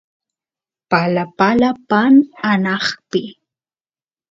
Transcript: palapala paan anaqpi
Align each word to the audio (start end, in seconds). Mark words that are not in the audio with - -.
palapala 0.89 1.69
paan 1.89 2.15
anaqpi 2.51 3.21